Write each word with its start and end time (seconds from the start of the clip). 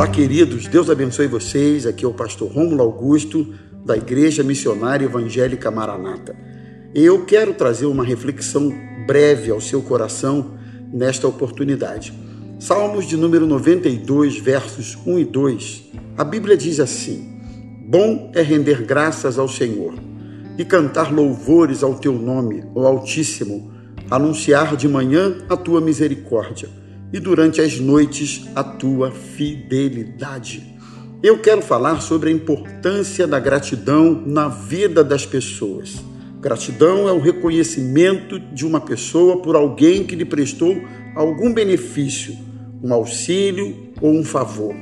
Olá, 0.00 0.08
queridos, 0.08 0.66
Deus 0.66 0.88
abençoe 0.88 1.26
vocês. 1.26 1.84
Aqui 1.84 2.06
é 2.06 2.08
o 2.08 2.14
pastor 2.14 2.50
Rômulo 2.50 2.80
Augusto, 2.80 3.52
da 3.84 3.98
Igreja 3.98 4.42
Missionária 4.42 5.04
Evangélica 5.04 5.70
Maranata. 5.70 6.34
Eu 6.94 7.26
quero 7.26 7.52
trazer 7.52 7.84
uma 7.84 8.02
reflexão 8.02 8.72
breve 9.06 9.50
ao 9.50 9.60
seu 9.60 9.82
coração 9.82 10.54
nesta 10.90 11.28
oportunidade. 11.28 12.14
Salmos 12.58 13.06
de 13.06 13.14
número 13.14 13.46
92, 13.46 14.38
versos 14.38 14.96
1 15.06 15.18
e 15.18 15.24
2. 15.26 15.82
A 16.16 16.24
Bíblia 16.24 16.56
diz 16.56 16.80
assim: 16.80 17.38
Bom 17.86 18.32
é 18.34 18.40
render 18.40 18.80
graças 18.86 19.38
ao 19.38 19.48
Senhor 19.48 19.92
e 20.56 20.64
cantar 20.64 21.12
louvores 21.12 21.82
ao 21.82 21.96
teu 21.96 22.14
nome, 22.14 22.64
ó 22.74 22.86
Altíssimo, 22.86 23.70
anunciar 24.10 24.78
de 24.78 24.88
manhã 24.88 25.44
a 25.46 25.58
tua 25.58 25.78
misericórdia 25.78 26.79
e 27.12 27.18
durante 27.18 27.60
as 27.60 27.78
noites 27.78 28.46
a 28.54 28.62
tua 28.62 29.10
fidelidade. 29.10 30.76
Eu 31.22 31.38
quero 31.38 31.60
falar 31.60 32.00
sobre 32.00 32.30
a 32.30 32.32
importância 32.32 33.26
da 33.26 33.38
gratidão 33.38 34.22
na 34.26 34.48
vida 34.48 35.04
das 35.04 35.26
pessoas. 35.26 35.96
Gratidão 36.40 37.06
é 37.06 37.12
o 37.12 37.20
reconhecimento 37.20 38.38
de 38.38 38.66
uma 38.66 38.80
pessoa 38.80 39.42
por 39.42 39.54
alguém 39.54 40.04
que 40.04 40.16
lhe 40.16 40.24
prestou 40.24 40.74
algum 41.14 41.52
benefício, 41.52 42.34
um 42.82 42.94
auxílio 42.94 43.92
ou 44.00 44.12
um 44.12 44.24
favor. 44.24 44.74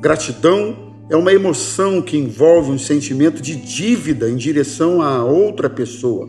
Gratidão 0.00 0.94
é 1.10 1.16
uma 1.16 1.32
emoção 1.32 2.00
que 2.00 2.16
envolve 2.16 2.70
um 2.70 2.78
sentimento 2.78 3.42
de 3.42 3.56
dívida 3.56 4.30
em 4.30 4.36
direção 4.36 5.02
a 5.02 5.24
outra 5.24 5.68
pessoa, 5.68 6.28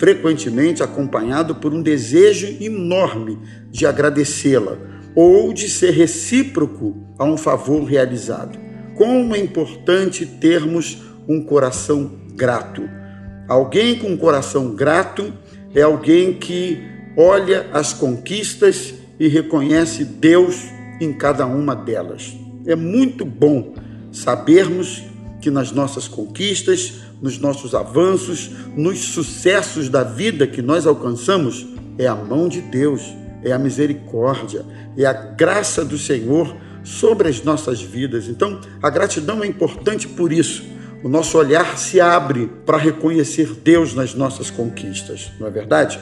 frequentemente 0.00 0.82
acompanhado 0.82 1.56
por 1.56 1.74
um 1.74 1.82
desejo 1.82 2.56
enorme 2.58 3.38
de 3.70 3.84
agradecê-la 3.84 4.78
ou 5.14 5.52
de 5.52 5.68
ser 5.68 5.90
recíproco 5.90 6.96
a 7.18 7.24
um 7.26 7.36
favor 7.36 7.84
realizado. 7.84 8.58
Como 8.94 9.36
é 9.36 9.38
importante 9.38 10.24
termos 10.24 11.02
um 11.28 11.42
coração 11.42 12.12
grato. 12.34 12.88
Alguém 13.46 13.98
com 13.98 14.08
um 14.08 14.16
coração 14.16 14.74
grato 14.74 15.34
é 15.74 15.82
alguém 15.82 16.32
que 16.32 16.82
olha 17.14 17.66
as 17.70 17.92
conquistas 17.92 18.94
e 19.18 19.28
reconhece 19.28 20.02
Deus 20.02 20.64
em 20.98 21.12
cada 21.12 21.44
uma 21.44 21.76
delas. 21.76 22.34
É 22.64 22.74
muito 22.74 23.22
bom 23.26 23.74
sabermos 24.10 25.09
que 25.40 25.50
nas 25.50 25.72
nossas 25.72 26.06
conquistas, 26.06 26.94
nos 27.20 27.38
nossos 27.38 27.74
avanços, 27.74 28.50
nos 28.76 28.98
sucessos 28.98 29.88
da 29.88 30.04
vida 30.04 30.46
que 30.46 30.60
nós 30.60 30.86
alcançamos, 30.86 31.66
é 31.98 32.06
a 32.06 32.14
mão 32.14 32.48
de 32.48 32.60
Deus, 32.60 33.02
é 33.42 33.52
a 33.52 33.58
misericórdia, 33.58 34.64
é 34.96 35.04
a 35.04 35.12
graça 35.12 35.84
do 35.84 35.96
Senhor 35.98 36.54
sobre 36.84 37.28
as 37.28 37.42
nossas 37.42 37.80
vidas. 37.80 38.28
Então, 38.28 38.60
a 38.82 38.90
gratidão 38.90 39.42
é 39.42 39.46
importante 39.46 40.08
por 40.08 40.32
isso. 40.32 40.62
O 41.02 41.08
nosso 41.08 41.38
olhar 41.38 41.78
se 41.78 42.00
abre 42.00 42.50
para 42.66 42.76
reconhecer 42.76 43.54
Deus 43.64 43.94
nas 43.94 44.14
nossas 44.14 44.50
conquistas, 44.50 45.30
não 45.38 45.46
é 45.46 45.50
verdade? 45.50 45.98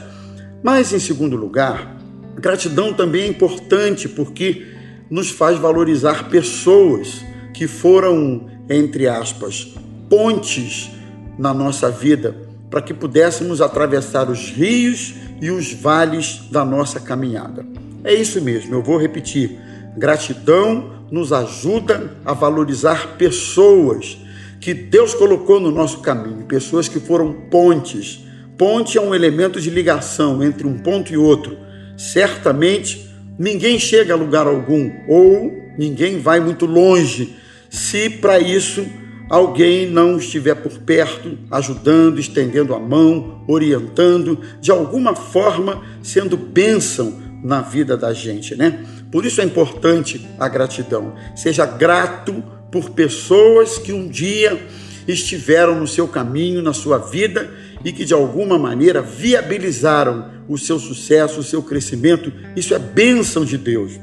Mas, 0.61 0.91
em 0.91 0.99
segundo 0.99 1.37
lugar, 1.37 1.97
gratidão 2.35 2.93
também 2.93 3.23
é 3.23 3.27
importante 3.27 4.09
porque 4.09 4.67
nos 5.09 5.29
faz 5.29 5.57
valorizar 5.57 6.29
pessoas 6.29 7.21
que 7.53 7.65
foram, 7.65 8.47
entre 8.69 9.07
aspas, 9.07 9.73
pontes 10.09 10.91
na 11.37 11.53
nossa 11.53 11.89
vida 11.89 12.35
para 12.69 12.81
que 12.81 12.93
pudéssemos 12.93 13.61
atravessar 13.61 14.29
os 14.29 14.51
rios 14.51 15.15
e 15.41 15.49
os 15.49 15.73
vales 15.73 16.41
da 16.51 16.63
nossa 16.63 16.99
caminhada. 16.99 17.65
É 18.03 18.13
isso 18.13 18.41
mesmo, 18.41 18.75
eu 18.75 18.83
vou 18.83 18.97
repetir. 18.97 19.59
Gratidão 19.97 20.99
nos 21.11 21.33
ajuda 21.33 22.13
a 22.23 22.33
valorizar 22.33 23.17
pessoas 23.17 24.17
que 24.59 24.73
Deus 24.73 25.13
colocou 25.13 25.59
no 25.59 25.71
nosso 25.71 25.99
caminho, 25.99 26.45
pessoas 26.45 26.87
que 26.87 26.99
foram 26.99 27.33
pontes. 27.49 28.23
Ponte 28.57 28.97
é 28.97 29.01
um 29.01 29.15
elemento 29.15 29.59
de 29.59 29.69
ligação 29.69 30.43
entre 30.43 30.67
um 30.67 30.77
ponto 30.77 31.11
e 31.11 31.17
outro. 31.17 31.57
Certamente 31.97 33.09
ninguém 33.37 33.79
chega 33.79 34.13
a 34.13 34.17
lugar 34.17 34.45
algum 34.45 34.91
ou 35.07 35.51
ninguém 35.77 36.19
vai 36.19 36.39
muito 36.39 36.65
longe 36.65 37.35
se 37.69 38.09
para 38.09 38.39
isso 38.39 38.85
alguém 39.29 39.87
não 39.87 40.17
estiver 40.17 40.55
por 40.55 40.79
perto, 40.79 41.37
ajudando, 41.51 42.19
estendendo 42.19 42.73
a 42.73 42.79
mão, 42.79 43.43
orientando, 43.47 44.39
de 44.59 44.71
alguma 44.71 45.15
forma 45.15 45.83
sendo 46.01 46.35
bênção 46.35 47.21
na 47.43 47.61
vida 47.61 47.95
da 47.95 48.11
gente, 48.11 48.55
né? 48.55 48.83
Por 49.11 49.25
isso 49.25 49.39
é 49.39 49.43
importante 49.43 50.27
a 50.39 50.47
gratidão. 50.47 51.13
Seja 51.35 51.65
grato 51.65 52.43
por 52.71 52.89
pessoas 52.89 53.77
que 53.77 53.93
um 53.93 54.07
dia 54.07 54.59
estiveram 55.07 55.79
no 55.79 55.87
seu 55.87 56.07
caminho, 56.07 56.61
na 56.61 56.73
sua 56.73 56.97
vida 56.97 57.49
e 57.83 57.91
que 57.91 58.05
de 58.05 58.13
alguma 58.13 58.57
maneira 58.57 59.01
viabilizaram 59.01 60.31
o 60.47 60.57
seu 60.57 60.77
sucesso, 60.77 61.39
o 61.39 61.43
seu 61.43 61.63
crescimento. 61.63 62.31
Isso 62.55 62.73
é 62.73 62.79
bênção 62.79 63.45
de 63.45 63.57
Deus. 63.57 63.99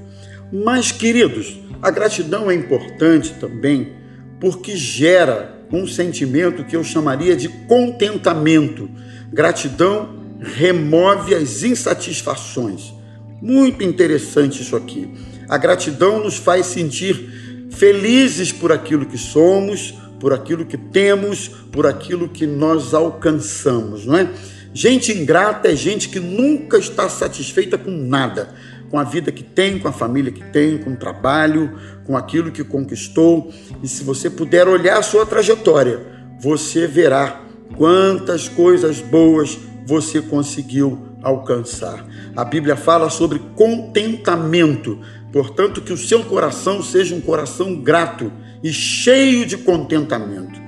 Mas, 0.52 0.92
queridos, 0.92 1.58
a 1.82 1.90
gratidão 1.90 2.50
é 2.50 2.54
importante 2.54 3.34
também 3.34 3.92
porque 4.40 4.76
gera 4.76 5.56
um 5.72 5.86
sentimento 5.86 6.64
que 6.64 6.76
eu 6.76 6.84
chamaria 6.84 7.36
de 7.36 7.48
contentamento. 7.66 8.88
Gratidão 9.32 10.16
remove 10.40 11.34
as 11.34 11.62
insatisfações. 11.62 12.94
Muito 13.40 13.82
interessante 13.82 14.62
isso 14.62 14.76
aqui. 14.76 15.12
A 15.48 15.58
gratidão 15.58 16.22
nos 16.22 16.36
faz 16.36 16.66
sentir 16.66 17.68
felizes 17.70 18.52
por 18.52 18.72
aquilo 18.72 19.06
que 19.06 19.18
somos, 19.18 19.94
por 20.20 20.32
aquilo 20.32 20.64
que 20.64 20.76
temos, 20.78 21.48
por 21.48 21.86
aquilo 21.86 22.28
que 22.28 22.46
nós 22.46 22.94
alcançamos, 22.94 24.06
não 24.06 24.16
é? 24.16 24.30
Gente 24.72 25.10
ingrata 25.10 25.68
é 25.68 25.76
gente 25.76 26.08
que 26.08 26.20
nunca 26.20 26.78
está 26.78 27.08
satisfeita 27.08 27.78
com 27.78 27.90
nada 27.90 28.54
com 28.90 28.98
a 28.98 29.04
vida 29.04 29.32
que 29.32 29.42
tem, 29.42 29.78
com 29.78 29.88
a 29.88 29.92
família 29.92 30.32
que 30.32 30.44
tem, 30.44 30.78
com 30.78 30.92
o 30.92 30.96
trabalho, 30.96 31.78
com 32.04 32.16
aquilo 32.16 32.50
que 32.50 32.64
conquistou. 32.64 33.52
E 33.82 33.88
se 33.88 34.04
você 34.04 34.30
puder 34.30 34.68
olhar 34.68 34.98
a 34.98 35.02
sua 35.02 35.26
trajetória, 35.26 36.00
você 36.40 36.86
verá 36.86 37.40
quantas 37.76 38.48
coisas 38.48 39.00
boas 39.00 39.58
você 39.86 40.20
conseguiu 40.20 40.98
alcançar. 41.22 42.04
A 42.36 42.44
Bíblia 42.44 42.76
fala 42.76 43.10
sobre 43.10 43.40
contentamento, 43.54 45.00
portanto, 45.32 45.80
que 45.80 45.92
o 45.92 45.96
seu 45.96 46.24
coração 46.24 46.82
seja 46.82 47.14
um 47.14 47.20
coração 47.20 47.74
grato 47.76 48.32
e 48.62 48.72
cheio 48.72 49.46
de 49.46 49.56
contentamento. 49.56 50.60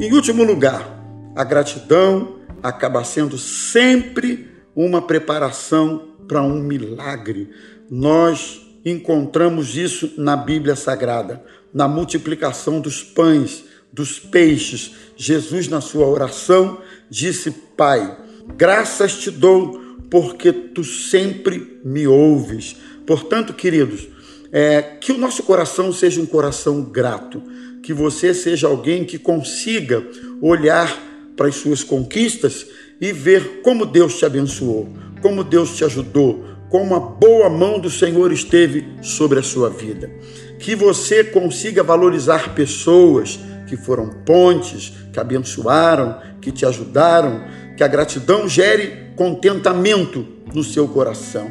Em 0.00 0.12
último 0.12 0.42
lugar, 0.42 1.00
a 1.34 1.44
gratidão 1.44 2.36
acaba 2.62 3.04
sendo 3.04 3.36
sempre 3.38 4.50
uma 4.74 5.02
preparação 5.02 6.11
para 6.26 6.42
um 6.42 6.62
milagre. 6.62 7.50
Nós 7.90 8.60
encontramos 8.84 9.76
isso 9.76 10.12
na 10.16 10.36
Bíblia 10.36 10.76
Sagrada, 10.76 11.42
na 11.72 11.86
multiplicação 11.86 12.80
dos 12.80 13.02
pães, 13.02 13.64
dos 13.92 14.18
peixes. 14.18 14.92
Jesus, 15.16 15.68
na 15.68 15.80
sua 15.80 16.06
oração, 16.06 16.78
disse: 17.08 17.50
Pai, 17.50 18.16
graças 18.56 19.18
te 19.18 19.30
dou, 19.30 19.80
porque 20.10 20.52
tu 20.52 20.84
sempre 20.84 21.80
me 21.84 22.06
ouves. 22.06 22.76
Portanto, 23.06 23.52
queridos, 23.52 24.08
é, 24.52 24.82
que 24.82 25.12
o 25.12 25.18
nosso 25.18 25.42
coração 25.42 25.92
seja 25.92 26.20
um 26.20 26.26
coração 26.26 26.82
grato, 26.82 27.42
que 27.82 27.92
você 27.92 28.34
seja 28.34 28.66
alguém 28.66 29.04
que 29.04 29.18
consiga 29.18 30.06
olhar 30.40 31.00
para 31.36 31.48
as 31.48 31.56
suas 31.56 31.82
conquistas 31.82 32.66
e 33.00 33.12
ver 33.12 33.62
como 33.62 33.86
Deus 33.86 34.18
te 34.18 34.24
abençoou, 34.24 34.92
como 35.22 35.44
Deus 35.44 35.76
te 35.76 35.84
ajudou, 35.84 36.44
como 36.68 36.94
a 36.94 37.00
boa 37.00 37.48
mão 37.48 37.78
do 37.78 37.88
Senhor 37.88 38.32
esteve 38.32 38.86
sobre 39.00 39.38
a 39.38 39.42
sua 39.42 39.70
vida. 39.70 40.10
Que 40.58 40.74
você 40.74 41.22
consiga 41.22 41.82
valorizar 41.82 42.54
pessoas 42.54 43.38
que 43.66 43.76
foram 43.76 44.08
pontes, 44.24 44.92
que 45.12 45.20
abençoaram, 45.20 46.18
que 46.40 46.50
te 46.50 46.66
ajudaram, 46.66 47.44
que 47.76 47.84
a 47.84 47.88
gratidão 47.88 48.48
gere 48.48 49.12
contentamento 49.16 50.26
no 50.52 50.64
seu 50.64 50.88
coração 50.88 51.50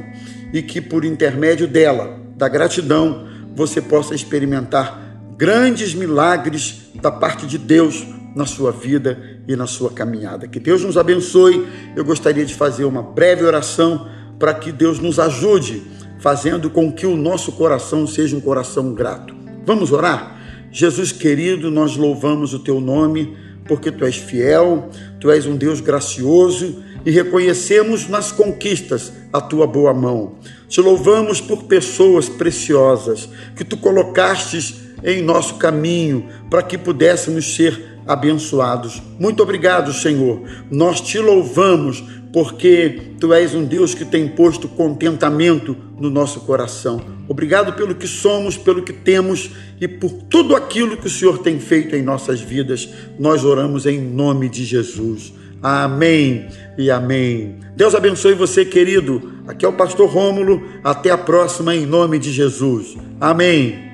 e 0.54 0.62
que 0.62 0.82
por 0.82 1.06
intermédio 1.06 1.68
dela, 1.68 2.20
da 2.36 2.48
gratidão, 2.48 3.28
você 3.56 3.82
possa 3.82 4.14
experimentar 4.14 5.18
grandes 5.38 5.94
milagres 5.94 6.82
da 6.96 7.12
parte 7.12 7.46
de 7.46 7.58
Deus 7.58 8.06
na 8.36 8.46
sua 8.46 8.72
vida 8.72 9.42
e 9.48 9.56
na 9.56 9.68
sua 9.68 9.92
caminhada. 9.92 10.48
Que 10.48 10.60
Deus 10.60 10.84
nos 10.84 10.98
abençoe. 10.98 11.68
Eu 11.96 12.04
gostaria 12.04 12.46
de 12.46 12.54
fazer 12.54 12.86
uma 12.86 13.02
breve 13.02 13.44
oração 13.44 14.08
para 14.40 14.54
que 14.54 14.72
Deus 14.72 15.00
nos 15.00 15.20
ajude, 15.20 15.84
fazendo 16.20 16.70
com 16.70 16.92
que 16.92 17.06
o 17.06 17.16
nosso 17.16 17.52
coração 17.52 18.08
seja 18.08 18.36
um 18.36 18.42
coração 18.42 18.94
grato. 18.94 19.36
Vamos 19.66 19.92
orar? 19.92 20.40
Jesus 20.72 21.12
querido, 21.12 21.70
nós 21.70 21.96
louvamos 21.98 22.54
o 22.54 22.60
teu 22.60 22.80
nome 22.80 23.36
porque 23.68 23.92
tu 23.92 24.06
és 24.06 24.16
fiel, 24.16 24.90
tu 25.20 25.30
és 25.30 25.46
um 25.46 25.56
Deus 25.56 25.82
gracioso 25.82 26.84
e 27.06 27.12
reconhecemos 27.12 28.08
nas 28.08 28.32
conquistas 28.32 29.12
a 29.32 29.40
tua 29.40 29.68
boa 29.68 29.94
mão. 29.94 30.36
Te 30.68 30.82
louvamos 30.82 31.42
por 31.42 31.64
pessoas 31.64 32.28
preciosas 32.30 33.30
que 33.56 33.64
tu 33.64 33.78
colocastes 33.78 34.76
em 35.04 35.22
nosso 35.22 35.56
caminho 35.56 36.28
para 36.50 36.64
que 36.64 36.78
pudéssemos 36.78 37.56
ser 37.56 37.91
abençoados. 38.08 39.02
Muito 39.20 39.42
obrigado, 39.44 39.94
Senhor. 39.94 40.42
Nós 40.70 41.02
te 41.02 41.20
louvamos 41.20 42.04
porque 42.34 43.14
tu 43.20 43.34
és 43.34 43.54
um 43.54 43.64
Deus 43.64 43.94
que 43.94 44.06
tem 44.06 44.28
posto 44.28 44.68
contentamento 44.68 45.76
no 46.00 46.10
nosso 46.10 46.42
coração. 46.42 47.02
Obrigado 47.28 47.74
pelo 47.74 47.94
que 47.94 48.08
somos, 48.08 48.58
pelo 48.58 48.84
que 48.84 48.94
temos 48.94 49.52
e 49.80 49.88
por 49.88 50.12
tudo 50.30 50.56
aquilo 50.56 50.98
que 50.98 51.08
o 51.08 51.10
Senhor 51.10 51.40
tem 51.40 51.60
feito 51.60 51.96
em 51.96 52.02
nossas 52.02 52.40
vidas. 52.40 52.90
Nós 53.20 53.44
oramos 53.44 53.86
em 53.86 54.00
nome 54.00 54.50
de 54.50 54.64
Jesus. 54.64 55.34
Amém 55.62 56.48
e 56.78 56.90
amém. 56.90 57.58
Deus 57.76 57.94
abençoe 57.94 58.34
você, 58.34 58.66
querido. 58.66 59.34
Aqui 59.48 59.66
é 59.66 59.70
o 59.70 59.74
pastor 59.74 60.10
Rômulo. 60.10 60.64
Até 60.84 61.12
a 61.12 61.18
próxima 61.18 61.76
em 61.76 61.86
nome 61.86 62.18
de 62.18 62.32
Jesus. 62.32 62.98
Amém. 63.20 63.91